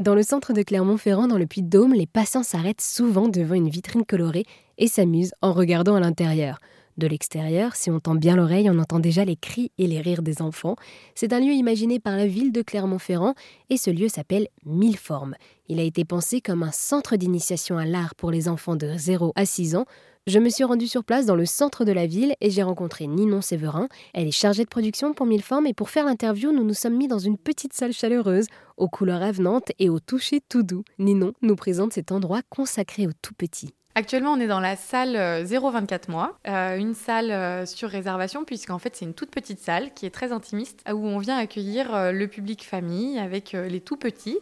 Dans 0.00 0.14
le 0.14 0.22
centre 0.22 0.54
de 0.54 0.62
Clermont-Ferrand, 0.62 1.28
dans 1.28 1.36
le 1.36 1.46
Puy-de-Dôme, 1.46 1.92
les 1.92 2.06
passants 2.06 2.42
s'arrêtent 2.42 2.80
souvent 2.80 3.28
devant 3.28 3.54
une 3.54 3.68
vitrine 3.68 4.06
colorée 4.06 4.46
et 4.78 4.88
s'amusent 4.88 5.34
en 5.42 5.52
regardant 5.52 5.94
à 5.94 6.00
l'intérieur. 6.00 6.58
De 7.00 7.06
l'extérieur, 7.06 7.76
si 7.76 7.90
on 7.90 7.98
tend 7.98 8.14
bien 8.14 8.36
l'oreille, 8.36 8.68
on 8.68 8.78
entend 8.78 8.98
déjà 8.98 9.24
les 9.24 9.34
cris 9.34 9.72
et 9.78 9.86
les 9.86 10.02
rires 10.02 10.20
des 10.20 10.42
enfants. 10.42 10.76
C'est 11.14 11.32
un 11.32 11.40
lieu 11.40 11.54
imaginé 11.54 11.98
par 11.98 12.14
la 12.14 12.26
ville 12.26 12.52
de 12.52 12.60
Clermont-Ferrand 12.60 13.34
et 13.70 13.78
ce 13.78 13.88
lieu 13.88 14.08
s'appelle 14.08 14.48
Mille 14.66 14.98
Formes. 14.98 15.34
Il 15.68 15.80
a 15.80 15.82
été 15.82 16.04
pensé 16.04 16.42
comme 16.42 16.62
un 16.62 16.72
centre 16.72 17.16
d'initiation 17.16 17.78
à 17.78 17.86
l'art 17.86 18.14
pour 18.14 18.30
les 18.30 18.50
enfants 18.50 18.76
de 18.76 18.98
0 18.98 19.32
à 19.34 19.46
6 19.46 19.76
ans. 19.76 19.86
Je 20.26 20.38
me 20.38 20.50
suis 20.50 20.64
rendue 20.64 20.88
sur 20.88 21.02
place 21.02 21.24
dans 21.24 21.36
le 21.36 21.46
centre 21.46 21.86
de 21.86 21.92
la 21.92 22.06
ville 22.06 22.34
et 22.42 22.50
j'ai 22.50 22.62
rencontré 22.62 23.06
Ninon 23.06 23.40
Séverin. 23.40 23.88
Elle 24.12 24.28
est 24.28 24.30
chargée 24.30 24.64
de 24.64 24.68
production 24.68 25.14
pour 25.14 25.24
Mille 25.24 25.42
Formes 25.42 25.66
et 25.66 25.72
pour 25.72 25.88
faire 25.88 26.04
l'interview, 26.04 26.52
nous 26.52 26.64
nous 26.64 26.74
sommes 26.74 26.98
mis 26.98 27.08
dans 27.08 27.18
une 27.18 27.38
petite 27.38 27.72
salle 27.72 27.94
chaleureuse, 27.94 28.44
aux 28.76 28.88
couleurs 28.90 29.22
avenantes 29.22 29.72
et 29.78 29.88
au 29.88 30.00
toucher 30.00 30.42
tout 30.46 30.62
doux. 30.62 30.84
Ninon 30.98 31.32
nous 31.40 31.56
présente 31.56 31.94
cet 31.94 32.12
endroit 32.12 32.42
consacré 32.50 33.06
aux 33.06 33.16
tout 33.22 33.32
petits. 33.32 33.72
Actuellement, 33.96 34.32
on 34.32 34.40
est 34.40 34.46
dans 34.46 34.60
la 34.60 34.76
salle 34.76 35.44
024 35.44 36.08
euh, 36.08 36.12
mois, 36.12 36.38
euh, 36.46 36.76
une 36.76 36.94
salle 36.94 37.32
euh, 37.32 37.66
sur 37.66 37.88
réservation, 37.88 38.44
puisqu'en 38.44 38.78
fait, 38.78 38.94
c'est 38.94 39.04
une 39.04 39.14
toute 39.14 39.30
petite 39.30 39.58
salle 39.58 39.92
qui 39.94 40.06
est 40.06 40.10
très 40.10 40.30
intimiste, 40.30 40.84
où 40.88 41.06
on 41.08 41.18
vient 41.18 41.36
accueillir 41.36 42.12
le 42.12 42.26
public 42.28 42.64
famille 42.64 43.18
avec 43.18 43.52
les 43.52 43.80
tout 43.80 43.96
petits. 43.96 44.38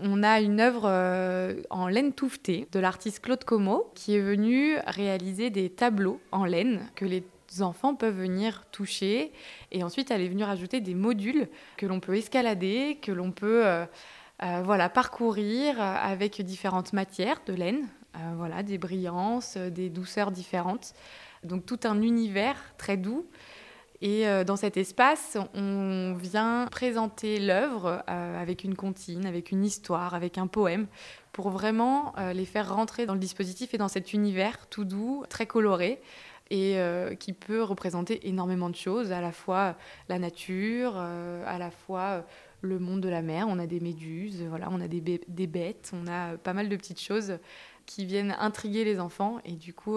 On 0.00 0.22
a 0.22 0.40
une 0.40 0.60
œuvre 0.60 0.88
en 1.70 1.88
laine 1.88 2.12
touffetée 2.12 2.68
de 2.70 2.78
l'artiste 2.78 3.20
Claude 3.20 3.42
Como 3.42 3.90
qui 3.96 4.14
est 4.14 4.20
venu 4.20 4.76
réaliser 4.86 5.50
des 5.50 5.70
tableaux 5.70 6.20
en 6.30 6.44
laine 6.44 6.88
que 6.94 7.04
les 7.04 7.24
enfants 7.60 7.96
peuvent 7.96 8.16
venir 8.16 8.64
toucher 8.70 9.32
et 9.72 9.82
ensuite 9.82 10.12
elle 10.12 10.20
est 10.20 10.28
venue 10.28 10.44
rajouter 10.44 10.80
des 10.80 10.94
modules 10.94 11.48
que 11.76 11.86
l'on 11.86 11.98
peut 11.98 12.14
escalader, 12.14 12.98
que 13.02 13.10
l'on 13.10 13.32
peut 13.32 13.64
voilà, 14.40 14.88
parcourir 14.88 15.80
avec 15.80 16.40
différentes 16.42 16.92
matières 16.92 17.40
de 17.46 17.54
laine, 17.54 17.88
voilà, 18.36 18.62
des 18.62 18.78
brillances, 18.78 19.56
des 19.56 19.90
douceurs 19.90 20.30
différentes. 20.30 20.94
Donc 21.44 21.66
tout 21.66 21.80
un 21.84 22.02
univers 22.02 22.56
très 22.76 22.96
doux 22.96 23.26
et 24.00 24.28
euh, 24.28 24.44
dans 24.44 24.56
cet 24.56 24.76
espace, 24.76 25.36
on 25.54 26.14
vient 26.14 26.68
présenter 26.70 27.40
l'œuvre 27.40 28.04
euh, 28.08 28.40
avec 28.40 28.62
une 28.62 28.76
comptine, 28.76 29.26
avec 29.26 29.50
une 29.50 29.64
histoire, 29.64 30.14
avec 30.14 30.38
un 30.38 30.46
poème, 30.46 30.86
pour 31.32 31.50
vraiment 31.50 32.14
euh, 32.18 32.32
les 32.32 32.44
faire 32.44 32.72
rentrer 32.72 33.06
dans 33.06 33.14
le 33.14 33.20
dispositif 33.20 33.74
et 33.74 33.78
dans 33.78 33.88
cet 33.88 34.12
univers 34.12 34.68
tout 34.68 34.84
doux, 34.84 35.24
très 35.28 35.46
coloré, 35.46 36.00
et 36.50 36.78
qui 37.20 37.34
peut 37.34 37.62
représenter 37.62 38.26
énormément 38.26 38.70
de 38.70 38.74
choses, 38.74 39.12
à 39.12 39.20
la 39.20 39.32
fois 39.32 39.76
la 40.08 40.18
nature, 40.18 40.96
à 40.96 41.58
la 41.58 41.70
fois 41.70 42.24
le 42.60 42.78
monde 42.78 43.00
de 43.00 43.08
la 43.08 43.22
mer. 43.22 43.46
On 43.48 43.58
a 43.58 43.66
des 43.66 43.80
méduses, 43.80 44.42
voilà, 44.48 44.68
on 44.70 44.80
a 44.80 44.88
des, 44.88 45.00
des 45.00 45.46
bêtes, 45.46 45.92
on 45.94 46.06
a 46.06 46.36
pas 46.36 46.52
mal 46.52 46.68
de 46.68 46.76
petites 46.76 47.00
choses 47.00 47.38
qui 47.86 48.04
viennent 48.04 48.36
intriguer 48.38 48.84
les 48.84 49.00
enfants, 49.00 49.38
et 49.46 49.52
du 49.52 49.72
coup, 49.72 49.96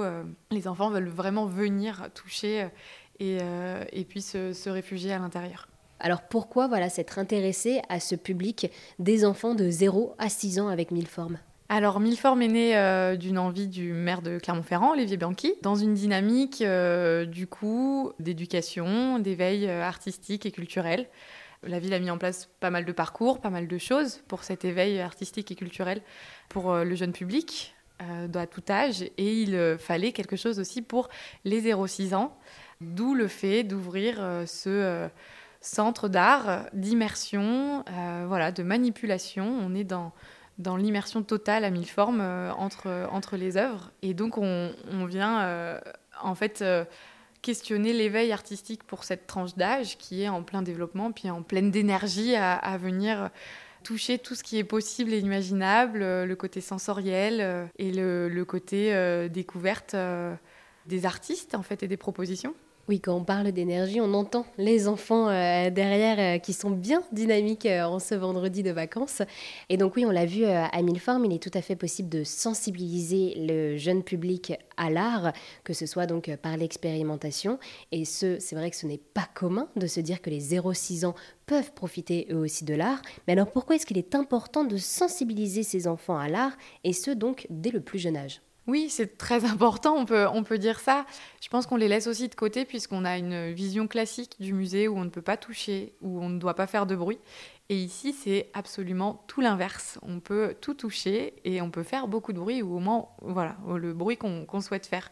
les 0.50 0.70
enfants 0.70 0.90
veulent 0.90 1.09
vraiment 1.09 1.45
venir 1.45 2.08
toucher 2.14 2.70
euh, 3.22 3.84
et, 3.92 4.03
puis 4.03 4.22
se, 4.22 4.70
réfugier 4.70 5.12
à 5.12 5.20
l'intérieur. 5.20 5.68
Alors 6.00 6.23
pourquoi 6.23 6.68
voilà 6.68 6.90
s'être 6.90 7.20
intéressé 7.20 7.81
à 7.90 8.00
ce 8.00 8.16
public 8.16 8.72
des 8.98 9.25
enfants 9.25 9.53
de 9.53 9.70
0 9.70 10.16
à 10.18 10.30
6 10.30 10.59
ans 10.59 10.68
avec 10.68 10.92
Mille 10.92 11.08
Formes 11.08 11.38
alors, 11.73 12.02
Milleforme 12.02 12.42
est 12.42 12.50
né 12.50 12.78
euh, 12.78 13.16
d'une 13.16 13.40
envie 13.40 13.68
du 13.68 13.94
maire 13.94 14.22
de 14.22 14.40
Clermont-Ferrand, 14.40 14.92
Olivier 14.92 15.16
Bianchi, 15.16 15.53
dans 15.62 15.75
une 15.75 15.94
dynamique, 15.94 16.62
euh, 16.62 17.23
du 17.23 17.48
coup, 17.48 18.12
d'éducation, 18.20 19.20
d'éveil 19.20 19.70
artistique 19.70 20.46
et 20.46 20.52
culturel. 20.52 21.08
La 21.64 21.80
ville 21.80 21.94
a 21.94 22.00
mis 22.00 22.09
en 22.09 22.17
place 22.17 22.50
pas 22.59 22.70
mal 22.70 22.86
de 22.86 22.92
parcours, 22.92 23.40
pas 23.40 23.50
mal 23.50 23.67
de 23.67 23.78
choses 23.78 24.22
pour 24.28 24.44
cet 24.44 24.66
éveil 24.66 25.00
artistique 25.00 25.52
et 25.52 25.56
culturel 25.56 26.02
pour 26.50 26.73
le 26.73 26.95
jeune 26.95 27.12
public, 27.12 27.76
à 28.00 28.48
tout 28.48 28.64
âge, 28.68 29.03
et 29.03 29.42
il 29.44 29.78
fallait 29.78 30.12
quelque 30.12 30.36
chose 30.36 30.59
aussi 30.59 30.81
pour 30.81 31.08
les 31.45 31.62
0-6 31.62 32.16
ans. 32.16 32.36
D'où 32.81 33.13
le 33.13 33.28
fait 33.28 33.63
d'ouvrir 33.63 34.18
euh, 34.19 34.46
ce 34.47 34.69
euh, 34.69 35.08
centre 35.62 36.09
d'art, 36.09 36.66
d'immersion, 36.74 37.86
euh, 37.88 38.25
voilà, 38.28 38.52
de 38.52 38.63
manipulation. 38.63 39.46
On 39.62 39.75
est 39.75 39.84
dans, 39.84 40.12
dans 40.57 40.75
l'immersion 40.78 41.22
totale 41.22 41.63
à 41.63 41.69
mille 41.69 41.88
formes 41.88 42.22
entre, 42.57 43.07
entre 43.12 43.38
les 43.38 43.56
œuvres. 43.56 43.91
Et 44.02 44.16
donc 44.16 44.40
on, 44.40 44.74
vient 45.06 45.80
en 46.24 46.34
fait 46.34 46.63
questionner 47.41 47.94
l'éveil 47.94 48.31
artistique 48.31 48.84
pour 48.84 49.03
cette 49.03 49.28
tranche 49.28 49.56
d'âge 49.56 49.97
qui 49.97 50.24
est 50.24 50.29
en 50.29 50.44
plein 50.44 50.62
développement, 50.62 51.12
puis 51.12 51.29
en 51.29 51.41
pleine 51.41 51.72
d'énergie 51.72 52.35
à, 52.35 52.78
venir 52.78 53.29
toucher 53.84 54.19
tout 54.19 54.35
ce 54.35 54.44
qui 54.44 54.57
est 54.57 54.63
possible 54.63 55.12
et 55.12 55.19
imaginable, 55.19 56.00
le 56.00 56.35
côté 56.35 56.62
sensoriel 56.62 57.69
et 57.78 57.91
le, 57.91 58.44
côté 58.44 58.94
découverte 59.30 59.96
des 60.85 61.06
artistes 61.06 61.56
en 61.56 61.63
fait 61.63 61.84
et 61.84 61.88
des 61.88 61.97
propositions. 61.97 62.53
Oui, 62.91 63.00
quand 63.00 63.16
on 63.16 63.24
parle 63.24 63.53
d'énergie, 63.53 64.02
on 64.02 64.13
entend 64.13 64.46
les 64.57 64.90
enfants 64.90 65.29
euh, 65.29 65.69
derrière 65.69 66.35
euh, 66.35 66.40
qui 66.40 66.52
sont 66.52 66.72
bien 66.72 67.02
dynamiques 67.13 67.66
euh, 67.66 67.84
en 67.84 68.00
ce 68.00 68.16
vendredi 68.16 68.63
de 68.63 68.72
vacances. 68.72 69.22
Et 69.69 69.78
donc 69.78 69.96
oui, 69.96 70.06
on 70.06 70.12
l'a 70.12 70.25
vu 70.25 70.44
à 70.44 70.81
mille 70.81 71.00
formes, 71.00 71.24
il 71.24 71.31
est 71.34 71.41
tout 71.41 71.57
à 71.57 71.62
fait 71.62 71.78
possible 71.78 72.09
de 72.09 72.25
sensibiliser 72.25 73.35
le 73.47 73.78
jeune 73.78 74.03
public 74.03 74.51
à 74.75 74.90
l'art, 74.90 75.31
que 75.63 75.72
ce 75.72 75.85
soit 75.85 76.06
donc 76.06 76.35
par 76.41 76.57
l'expérimentation. 76.57 77.59
Et 77.94 78.03
ce, 78.03 78.40
c'est 78.40 78.57
vrai 78.57 78.69
que 78.69 78.75
ce 78.75 78.88
n'est 78.88 78.97
pas 78.97 79.30
commun 79.35 79.69
de 79.78 79.88
se 79.88 80.01
dire 80.01 80.22
que 80.22 80.30
les 80.30 80.41
0-6 80.41 81.06
ans 81.06 81.16
peuvent 81.46 81.72
profiter 81.72 82.28
eux 82.30 82.40
aussi 82.40 82.66
de 82.66 82.74
l'art. 82.74 83.01
Mais 83.25 83.31
alors 83.31 83.51
pourquoi 83.51 83.78
est-ce 83.78 83.85
qu'il 83.85 84.00
est 84.00 84.16
important 84.16 84.66
de 84.66 84.75
sensibiliser 84.75 85.63
ces 85.63 85.88
enfants 85.88 86.18
à 86.18 86.28
l'art, 86.28 86.57
et 86.84 86.91
ce 86.91 87.12
donc 87.12 87.47
dès 87.50 87.72
le 87.72 87.80
plus 87.80 88.00
jeune 88.00 88.18
âge? 88.18 88.41
Oui, 88.72 88.90
c'est 88.90 89.18
très 89.18 89.44
important, 89.52 89.96
on 89.98 90.06
peut, 90.06 90.28
on 90.34 90.44
peut 90.44 90.58
dire 90.58 90.80
ça. 90.80 91.06
Je 91.42 91.50
pense 91.50 91.68
qu'on 91.68 91.76
les 91.76 91.90
laisse 91.90 92.08
aussi 92.08 92.30
de 92.30 92.36
côté 92.36 92.64
puisqu'on 92.64 93.04
a 93.04 93.18
une 93.18 93.52
vision 93.52 93.86
classique 93.86 94.38
du 94.40 94.54
musée 94.54 94.88
où 94.88 94.98
on 94.98 95.04
ne 95.04 95.09
peut 95.09 95.22
pas 95.22 95.36
toucher, 95.36 95.94
où 96.02 96.24
on 96.24 96.30
ne 96.30 96.40
doit 96.40 96.56
pas 96.56 96.68
faire 96.68 96.86
de 96.86 96.96
bruit. 96.96 97.20
Et 97.68 97.76
ici, 97.76 98.12
c'est 98.12 98.50
absolument 98.54 99.24
tout 99.28 99.40
l'inverse. 99.40 99.98
On 100.02 100.20
peut 100.20 100.56
tout 100.60 100.74
toucher 100.74 101.36
et 101.46 101.62
on 101.62 101.70
peut 101.70 101.84
faire 101.84 102.08
beaucoup 102.08 102.34
de 102.34 102.40
bruit 102.40 102.62
ou 102.62 102.76
au 102.76 102.80
moins 102.80 103.08
voilà, 103.22 103.58
le 103.66 103.94
bruit 103.94 104.18
qu'on 104.18 104.62
souhaite 104.62 104.86
faire. 104.86 105.12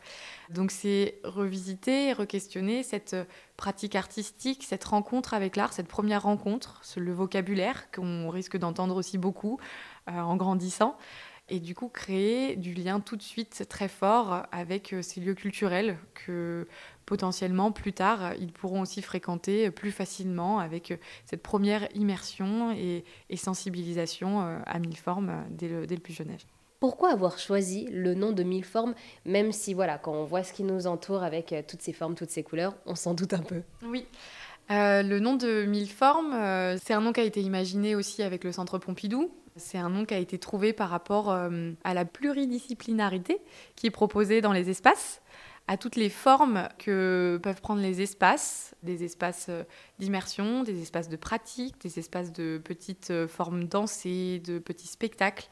Donc 0.49 0.71
c'est 0.71 1.19
revisiter, 1.23 2.11
re-questionner 2.13 2.83
cette 2.83 3.15
pratique 3.55 3.95
artistique, 3.95 4.63
cette 4.63 4.83
rencontre 4.83 5.33
avec 5.33 5.55
l'art, 5.55 5.73
cette 5.73 5.87
première 5.87 6.23
rencontre, 6.23 6.81
le 6.97 7.13
vocabulaire 7.13 7.91
qu'on 7.91 8.29
risque 8.29 8.57
d'entendre 8.57 8.95
aussi 8.95 9.17
beaucoup 9.17 9.57
euh, 10.09 10.19
en 10.19 10.35
grandissant 10.35 10.97
et 11.49 11.59
du 11.59 11.75
coup 11.75 11.89
créer 11.89 12.55
du 12.55 12.73
lien 12.73 12.99
tout 12.99 13.15
de 13.15 13.21
suite 13.21 13.65
très 13.69 13.87
fort 13.87 14.43
avec 14.51 14.93
euh, 14.93 15.01
ces 15.01 15.19
lieux 15.19 15.33
culturels 15.33 15.97
que 16.13 16.67
potentiellement 17.05 17.71
plus 17.71 17.93
tard 17.93 18.33
ils 18.39 18.51
pourront 18.51 18.81
aussi 18.81 19.01
fréquenter 19.01 19.71
plus 19.71 19.91
facilement 19.91 20.59
avec 20.59 20.91
euh, 20.91 20.97
cette 21.25 21.41
première 21.41 21.87
immersion 21.95 22.71
et, 22.71 23.03
sensibilisation 23.35 24.41
euh, 24.41 24.59
à 24.65 24.79
mille 24.79 24.97
formes 24.97 25.45
dès 25.51 25.69
le, 25.69 25.87
dès 25.87 25.95
le 25.95 26.01
plus 26.01 26.13
jeune 26.13 26.31
âge. 26.31 26.45
Pourquoi 26.81 27.11
avoir 27.11 27.39
choisi 27.39 27.87
le 27.91 28.13
nom 28.13 28.31
de 28.31 28.43
mille 28.43 28.63
formes, 28.63 28.93
même 29.25 29.51
si 29.51 29.73
voilà, 29.73 29.97
quand 29.97 30.13
on 30.13 30.25
voit 30.25 30.43
ce 30.43 30.53
qui 30.53 30.63
nous 30.63 30.87
entoure 30.87 31.23
avec 31.23 31.53
toutes 31.67 31.81
ces 31.81 31.93
formes, 31.93 32.15
toutes 32.15 32.29
ces 32.29 32.43
couleurs, 32.43 32.75
on 32.85 32.95
s'en 32.95 33.13
doute 33.13 33.33
un 33.33 33.39
peu? 33.41 33.63
Oui. 33.83 34.05
Le 34.69 35.19
nom 35.19 35.35
de 35.35 35.65
Mille 35.65 35.89
Formes, 35.89 36.33
c'est 36.83 36.93
un 36.93 37.01
nom 37.01 37.13
qui 37.13 37.19
a 37.19 37.23
été 37.23 37.41
imaginé 37.41 37.95
aussi 37.95 38.23
avec 38.23 38.43
le 38.43 38.51
Centre 38.51 38.77
Pompidou, 38.77 39.31
c'est 39.59 39.77
un 39.77 39.89
nom 39.89 40.05
qui 40.05 40.13
a 40.13 40.17
été 40.17 40.39
trouvé 40.39 40.73
par 40.73 40.89
rapport 40.89 41.31
euh, 41.31 41.71
à 41.83 41.93
la 41.93 42.05
pluridisciplinarité 42.05 43.39
qui 43.75 43.87
est 43.87 43.91
proposée 43.91 44.41
dans 44.41 44.53
les 44.53 44.69
espaces, 44.69 45.21
à 45.67 45.77
toutes 45.77 45.95
les 45.95 46.09
formes 46.09 46.67
que 46.79 47.39
peuvent 47.43 47.61
prendre 47.61 47.81
les 47.81 48.01
espaces, 48.01 48.73
des 48.81 49.03
espaces 49.03 49.47
euh, 49.49 49.63
d'immersion, 49.99 50.63
des 50.63 50.81
espaces 50.81 51.09
de 51.09 51.17
pratique, 51.17 51.79
des 51.81 51.99
espaces 51.99 52.33
de 52.33 52.59
petites 52.63 53.11
euh, 53.11 53.27
formes 53.27 53.65
dansées, 53.65 54.41
de 54.43 54.57
petits 54.57 54.87
spectacles. 54.87 55.49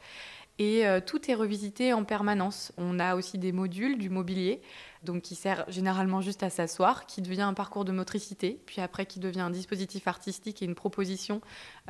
Et 0.60 0.82
tout 1.06 1.30
est 1.30 1.36
revisité 1.36 1.92
en 1.92 2.02
permanence. 2.02 2.72
On 2.78 2.98
a 2.98 3.14
aussi 3.14 3.38
des 3.38 3.52
modules, 3.52 3.96
du 3.96 4.10
mobilier, 4.10 4.60
donc 5.02 5.22
qui 5.22 5.34
sert 5.34 5.64
généralement 5.68 6.20
juste 6.20 6.42
à 6.42 6.50
s'asseoir, 6.50 7.06
qui 7.06 7.22
devient 7.22 7.42
un 7.42 7.54
parcours 7.54 7.84
de 7.84 7.92
motricité, 7.92 8.60
puis 8.66 8.80
après 8.80 9.06
qui 9.06 9.20
devient 9.20 9.40
un 9.40 9.50
dispositif 9.50 10.08
artistique 10.08 10.62
et 10.62 10.64
une 10.64 10.74
proposition 10.74 11.40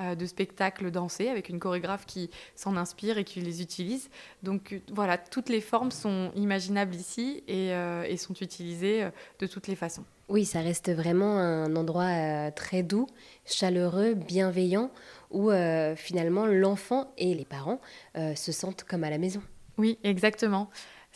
euh, 0.00 0.14
de 0.14 0.26
spectacle 0.26 0.90
dansé 0.90 1.28
avec 1.28 1.48
une 1.48 1.58
chorégraphe 1.58 2.06
qui 2.06 2.30
s'en 2.54 2.76
inspire 2.76 3.18
et 3.18 3.24
qui 3.24 3.40
les 3.40 3.62
utilise. 3.62 4.10
Donc 4.42 4.72
euh, 4.72 4.80
voilà, 4.92 5.18
toutes 5.18 5.48
les 5.48 5.60
formes 5.60 5.90
sont 5.90 6.30
imaginables 6.34 6.94
ici 6.94 7.42
et, 7.48 7.72
euh, 7.72 8.04
et 8.04 8.16
sont 8.16 8.34
utilisées 8.34 9.08
de 9.38 9.46
toutes 9.46 9.66
les 9.66 9.76
façons. 9.76 10.04
Oui, 10.28 10.44
ça 10.44 10.60
reste 10.60 10.92
vraiment 10.92 11.38
un 11.38 11.74
endroit 11.74 12.50
très 12.50 12.82
doux, 12.82 13.06
chaleureux, 13.46 14.12
bienveillant, 14.12 14.90
où 15.30 15.50
finalement 15.96 16.44
l'enfant 16.44 17.12
et 17.16 17.34
les 17.34 17.46
parents 17.46 17.80
se 18.14 18.52
sentent 18.52 18.84
comme 18.84 19.04
à 19.04 19.10
la 19.10 19.16
maison. 19.16 19.40
Oui, 19.78 19.98
exactement. 20.02 20.68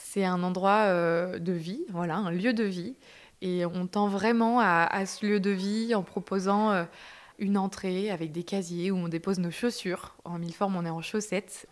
C'est 0.04 0.24
un 0.24 0.42
endroit 0.42 0.86
euh, 0.86 1.38
de 1.38 1.52
vie, 1.52 1.84
voilà, 1.90 2.16
un 2.16 2.30
lieu 2.30 2.52
de 2.52 2.64
vie. 2.64 2.94
Et 3.40 3.64
on 3.64 3.86
tend 3.86 4.08
vraiment 4.08 4.60
à, 4.60 5.06
ce 5.06 5.26
lieu 5.26 5.40
de 5.40 5.50
vie 5.50 5.94
en 5.94 6.02
proposant 6.02 6.70
euh, 6.70 6.84
une 7.38 7.58
entrée 7.58 8.10
avec 8.10 8.30
des 8.30 8.42
casiers 8.42 8.90
où 8.90 8.96
on 8.96 9.08
dépose 9.08 9.38
nos 9.38 9.50
chaussures. 9.50 10.14
En 10.24 10.38
mille 10.38 10.54
formes, 10.54 10.76
on 10.76 10.84
est 10.84 10.90
en 10.90 11.02
chaussettes. 11.02 11.66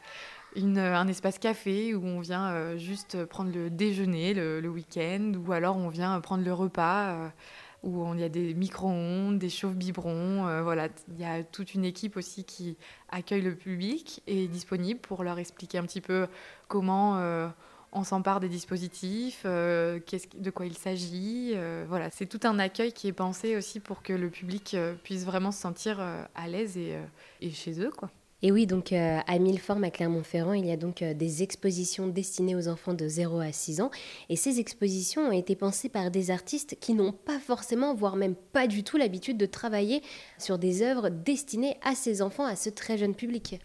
un 0.56 1.08
espace 1.08 1.38
café 1.38 1.94
où 1.94 2.04
on 2.04 2.20
vient 2.20 2.76
juste 2.76 3.24
prendre 3.26 3.52
le 3.52 3.70
déjeuner 3.70 4.34
le, 4.34 4.68
week-end 4.68 5.32
ou 5.46 5.52
alors 5.52 5.76
on 5.76 5.88
vient 5.88 6.18
prendre 6.20 6.44
le 6.44 6.52
repas 6.52 7.30
où 7.82 8.14
il 8.14 8.20
y 8.20 8.24
a 8.24 8.28
des 8.28 8.54
micro-ondes, 8.54 9.38
des 9.38 9.48
chauffe-biberons. 9.48 10.46
Euh, 10.46 10.62
voilà, 10.62 10.88
il 11.08 11.20
y 11.20 11.24
a 11.24 11.42
toute 11.42 11.74
une 11.74 11.84
équipe 11.84 12.16
aussi 12.16 12.44
qui 12.44 12.76
accueille 13.08 13.42
le 13.42 13.54
public 13.54 14.22
et 14.26 14.44
est 14.44 14.48
disponible 14.48 15.00
pour 15.00 15.24
leur 15.24 15.38
expliquer 15.38 15.78
un 15.78 15.84
petit 15.84 16.00
peu 16.00 16.26
comment 16.68 17.18
euh, 17.18 17.48
on 17.92 18.04
s'empare 18.04 18.40
des 18.40 18.48
dispositifs, 18.48 19.42
euh, 19.44 19.98
de 20.38 20.50
quoi 20.50 20.66
il 20.66 20.76
s'agit. 20.76 21.54
voilà, 21.88 22.10
c'est 22.10 22.26
tout 22.26 22.40
un 22.44 22.58
accueil 22.58 22.92
qui 22.92 23.08
est 23.08 23.12
pensé 23.12 23.56
aussi 23.56 23.80
pour 23.80 24.02
que 24.02 24.12
le 24.12 24.30
public 24.30 24.76
puisse 25.02 25.24
vraiment 25.24 25.52
se 25.52 25.60
sentir 25.60 26.00
à 26.00 26.48
l'aise 26.48 26.76
et, 26.76 26.96
et, 27.40 27.50
chez 27.50 27.80
eux, 27.80 27.90
quoi. 27.90 28.10
Et 28.42 28.52
oui, 28.52 28.66
donc 28.66 28.92
euh, 28.92 29.18
à 29.26 29.38
Milleforme, 29.38 29.84
à 29.84 29.90
Clermont-Ferrand, 29.90 30.54
il 30.54 30.64
y 30.64 30.72
a 30.72 30.76
donc 30.78 31.02
euh, 31.02 31.12
des 31.12 31.42
expositions 31.42 32.06
destinées 32.06 32.56
aux 32.56 32.68
enfants 32.68 32.94
de 32.94 33.06
0 33.06 33.38
à 33.40 33.52
6 33.52 33.82
ans. 33.82 33.90
Et 34.30 34.36
ces 34.36 34.60
expositions 34.60 35.28
ont 35.28 35.32
été 35.32 35.56
pensées 35.56 35.90
par 35.90 36.10
des 36.10 36.30
artistes 36.30 36.78
qui 36.80 36.94
n'ont 36.94 37.12
pas 37.12 37.38
forcément, 37.38 37.94
voire 37.94 38.16
même 38.16 38.34
pas 38.34 38.66
du 38.66 38.82
tout 38.82 38.96
l'habitude 38.96 39.36
de 39.36 39.46
travailler 39.46 40.02
sur 40.38 40.58
des 40.58 40.82
œuvres 40.82 41.10
destinées 41.10 41.76
à 41.82 41.94
ces 41.94 42.22
enfants, 42.22 42.46
à 42.46 42.56
ce 42.56 42.70
très 42.70 42.96
jeune 42.96 43.14
public. 43.14 43.60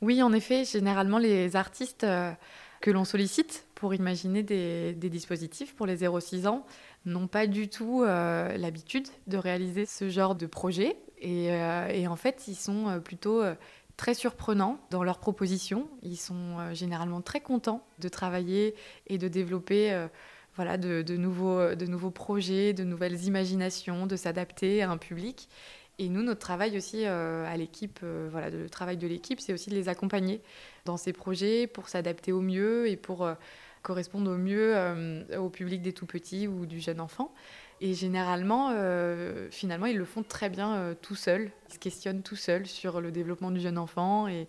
Oui, 0.00 0.22
en 0.22 0.32
effet, 0.32 0.64
généralement 0.64 1.18
les 1.18 1.56
artistes 1.56 2.04
euh, 2.04 2.30
que 2.80 2.92
l'on 2.92 3.04
sollicite 3.04 3.66
pour 3.80 3.94
imaginer 3.94 4.42
des, 4.42 4.92
dispositifs 4.92 5.74
pour 5.74 5.86
les 5.86 5.96
0-6 5.96 6.46
ans 6.46 6.66
n'ont 7.06 7.26
pas 7.26 7.46
du 7.46 7.68
tout 7.68 8.04
l'habitude 8.04 9.08
de 9.26 9.38
réaliser 9.38 9.86
ce 9.86 10.10
genre 10.10 10.34
de 10.34 10.46
projet. 10.46 10.96
Et, 11.18 11.46
et, 11.46 12.06
en 12.06 12.16
fait, 12.16 12.44
ils 12.46 12.54
sont 12.54 13.00
plutôt 13.02 13.42
très 14.00 14.14
surprenants 14.14 14.78
dans 14.88 15.02
leurs 15.02 15.18
propositions. 15.18 15.86
Ils 16.02 16.16
sont 16.16 16.58
euh, 16.58 16.72
généralement 16.72 17.20
très 17.20 17.40
contents 17.40 17.84
de 17.98 18.08
travailler 18.08 18.74
et 19.08 19.18
de 19.18 19.28
développer 19.28 19.92
euh, 19.92 20.08
voilà, 20.54 20.78
de, 20.78 21.02
nouveaux, 21.16 21.74
de 21.74 21.84
nouveaux 21.84 22.10
projets, 22.10 22.72
de 22.72 22.82
nouvelles 22.82 23.24
imaginations, 23.24 24.06
de 24.06 24.16
s'adapter 24.16 24.82
à 24.82 24.90
un 24.90 24.96
public. 24.96 25.50
Et 25.98 26.08
nous, 26.08 26.22
notre 26.22 26.40
travail 26.40 26.78
aussi 26.78 27.04
euh, 27.04 27.44
à 27.46 27.58
l'équipe, 27.58 28.00
voilà, 28.30 28.48
le 28.48 28.70
travail 28.70 28.96
de 28.96 29.06
l'équipe, 29.06 29.38
c'est 29.38 29.52
aussi 29.52 29.68
de 29.68 29.74
les 29.74 29.90
accompagner 29.90 30.40
dans 30.86 30.96
ces 30.96 31.12
projets 31.12 31.66
pour 31.66 31.90
s'adapter 31.90 32.32
au 32.32 32.40
mieux 32.40 32.88
et 32.88 32.96
pour 32.96 33.28
correspondre 33.82 34.30
au 34.30 34.36
mieux 34.36 34.76
au 35.38 35.48
public 35.48 35.82
des 35.82 35.92
tout 35.92 36.06
petits 36.06 36.48
ou 36.48 36.66
du 36.66 36.80
jeune 36.80 37.00
enfant. 37.00 37.32
Et 37.80 37.94
généralement, 37.94 38.70
euh, 38.72 39.48
finalement, 39.50 39.86
ils 39.86 39.96
le 39.96 40.04
font 40.04 40.22
très 40.22 40.50
bien 40.50 40.74
euh, 40.74 40.94
tout 41.00 41.14
seuls. 41.14 41.50
Ils 41.68 41.74
se 41.74 41.78
questionnent 41.78 42.22
tout 42.22 42.36
seuls 42.36 42.66
sur 42.66 43.00
le 43.00 43.10
développement 43.10 43.50
du 43.50 43.60
jeune 43.60 43.78
enfant. 43.78 44.28
Et, 44.28 44.46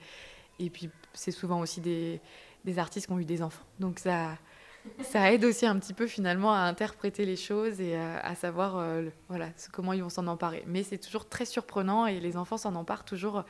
et 0.60 0.70
puis, 0.70 0.90
c'est 1.14 1.32
souvent 1.32 1.62
aussi 1.62 1.80
des, 1.80 2.20
des, 2.66 2.78
artistes 2.78 3.08
qui 3.08 3.14
ont 3.14 3.20
eu 3.20 3.26
des 3.26 3.42
enfants. 3.42 3.64
Donc, 3.80 4.00
ça, 4.00 4.38
ça 5.02 5.32
aide 5.32 5.46
aussi 5.46 5.66
un 5.66 5.80
petit 5.80 5.94
peu, 5.94 6.08
finalement, 6.08 6.54
à 6.54 6.60
interpréter 6.60 7.26
les 7.26 7.38
choses 7.38 7.80
et 7.80 7.96
à, 7.96 8.36
savoir 8.36 8.78
euh, 8.78 9.04
voilà, 9.30 9.48
comment 9.72 9.94
ils 9.94 10.04
vont 10.04 10.10
s'en 10.10 10.28
emparer. 10.28 10.66
Mais 10.68 10.84
c'est 10.84 10.98
toujours 10.98 11.30
très 11.30 11.46
surprenant 11.46 12.08
et 12.08 12.20
les 12.20 12.36
enfants 12.36 12.58
s'en 12.58 12.76
emparent 12.76 13.06
toujours 13.06 13.46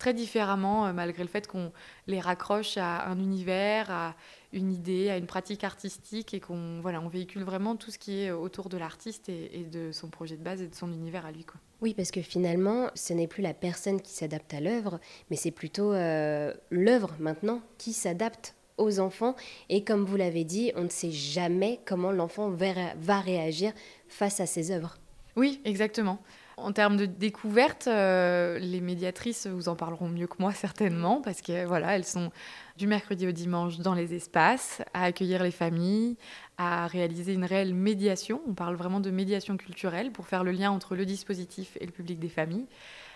très 0.00 0.14
différemment, 0.14 0.92
malgré 0.92 1.22
le 1.22 1.28
fait 1.28 1.46
qu'on 1.46 1.70
les 2.08 2.18
raccroche 2.18 2.78
à 2.78 3.06
un 3.06 3.18
univers, 3.20 3.90
à 3.90 4.16
une 4.52 4.72
idée, 4.72 5.10
à 5.10 5.16
une 5.16 5.26
pratique 5.26 5.62
artistique 5.62 6.34
et 6.34 6.40
qu'on 6.40 6.80
voilà, 6.80 7.00
on 7.00 7.08
véhicule 7.08 7.44
vraiment 7.44 7.76
tout 7.76 7.90
ce 7.90 7.98
qui 7.98 8.22
est 8.22 8.32
autour 8.32 8.68
de 8.68 8.78
l'artiste 8.78 9.28
et, 9.28 9.66
de 9.70 9.92
son 9.92 10.08
projet 10.08 10.36
de 10.36 10.42
base 10.42 10.62
et 10.62 10.66
de 10.66 10.74
son 10.74 10.90
univers 10.92 11.26
à 11.26 11.30
lui. 11.30 11.44
Quoi. 11.44 11.60
Oui, 11.82 11.94
parce 11.94 12.10
que 12.10 12.22
finalement, 12.22 12.90
ce 12.94 13.12
n'est 13.12 13.28
plus 13.28 13.42
la 13.42 13.54
personne 13.54 14.00
qui 14.00 14.12
s'adapte 14.12 14.52
à 14.54 14.60
l'œuvre, 14.60 14.98
mais 15.30 15.36
c'est 15.36 15.50
plutôt 15.50 15.92
euh, 15.92 16.52
l'œuvre 16.70 17.14
maintenant 17.20 17.60
qui 17.78 17.92
s'adapte 17.92 18.54
aux 18.78 18.98
enfants. 18.98 19.36
Et 19.68 19.84
comme 19.84 20.04
vous 20.04 20.16
l'avez 20.16 20.44
dit, 20.44 20.72
on 20.74 20.84
ne 20.84 20.88
sait 20.88 21.12
jamais 21.12 21.78
comment 21.84 22.10
l'enfant 22.10 22.50
va 22.50 23.20
réagir 23.20 23.72
face 24.08 24.40
à 24.40 24.46
ces 24.46 24.70
œuvres. 24.72 24.96
Oui, 25.36 25.60
exactement. 25.64 26.18
En 26.62 26.72
termes 26.72 26.96
de 26.96 27.06
découverte, 27.06 27.86
euh, 27.86 28.58
les 28.58 28.80
médiatrices 28.80 29.46
vous 29.46 29.68
en 29.68 29.76
parleront 29.76 30.08
mieux 30.08 30.26
que 30.26 30.36
moi 30.38 30.52
certainement, 30.52 31.22
parce 31.22 31.40
que 31.40 31.64
voilà, 31.64 31.96
elles 31.96 32.04
sont 32.04 32.30
du 32.76 32.86
mercredi 32.86 33.26
au 33.26 33.32
dimanche 33.32 33.78
dans 33.78 33.94
les 33.94 34.14
espaces, 34.14 34.82
à 34.92 35.04
accueillir 35.04 35.42
les 35.42 35.50
familles, 35.50 36.16
à 36.58 36.86
réaliser 36.86 37.32
une 37.32 37.44
réelle 37.44 37.74
médiation. 37.74 38.42
On 38.46 38.52
parle 38.52 38.76
vraiment 38.76 39.00
de 39.00 39.10
médiation 39.10 39.56
culturelle 39.56 40.12
pour 40.12 40.26
faire 40.26 40.44
le 40.44 40.52
lien 40.52 40.70
entre 40.70 40.96
le 40.96 41.06
dispositif 41.06 41.78
et 41.80 41.86
le 41.86 41.92
public 41.92 42.18
des 42.18 42.28
familles. 42.28 42.66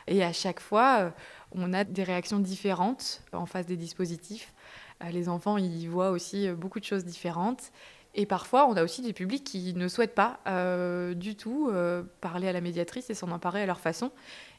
Et 0.07 0.25
à 0.25 0.33
chaque 0.33 0.61
fois, 0.61 0.99
euh, 1.01 1.11
on 1.53 1.73
a 1.75 1.85
des 1.85 2.03
réactions 2.03 2.39
différentes 2.39 3.23
en 3.33 3.47
face 3.47 3.67
des 3.67 3.77
dispositifs. 3.77 4.55
Euh, 5.03 5.11
les 5.11 5.29
enfants 5.29 5.59
y 5.59 5.87
voient 5.87 6.11
aussi 6.11 6.49
beaucoup 6.51 6.81
de 6.81 6.85
choses 6.85 7.05
différentes. 7.05 7.73
Et 8.15 8.27
parfois, 8.27 8.69
on 8.69 8.77
a 8.77 8.85
aussi 8.85 9.03
des 9.03 9.13
publics 9.13 9.45
qui 9.45 9.75
ne 9.75 9.89
souhaitent 9.89 10.15
pas 10.15 10.39
euh, 10.47 11.15
du 11.15 11.37
tout 11.37 11.69
euh, 11.71 12.03
parler 12.21 12.49
à 12.49 12.53
la 12.53 12.61
médiatrice 12.61 13.11
et 13.11 13.15
s'en 13.15 13.31
emparer 13.31 13.63
à 13.63 13.67
leur 13.67 13.81
façon. 13.81 14.13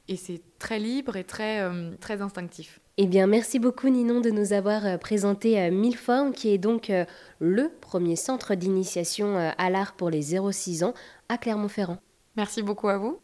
Et 0.08 0.18
c'est 0.18 0.42
très 0.60 0.78
libre 0.78 1.16
et 1.16 1.24
très, 1.24 1.62
euh, 1.62 1.92
très 2.00 2.22
instinctif. 2.22 2.80
Eh 2.98 3.08
bien, 3.08 3.28
merci 3.28 3.60
beaucoup 3.60 3.90
Ninon 3.90 4.22
de 4.22 4.30
nous 4.30 4.54
avoir 4.54 5.00
présenté 5.00 5.70
Milleformes, 5.70 6.32
qui 6.32 6.50
est 6.50 6.58
donc 6.58 6.92
le 7.40 7.70
premier 7.82 8.16
centre 8.16 8.56
d'initiation 8.56 9.36
à 9.58 9.70
l'art 9.70 9.96
pour 9.96 10.10
les 10.10 10.22
0-6 10.22 10.86
ans 10.86 10.94
à 11.28 11.38
Clermont-Ferrand. 11.38 11.98
Merci 12.38 12.62
beaucoup 12.62 12.88
à 12.88 12.98
vous. 12.98 13.20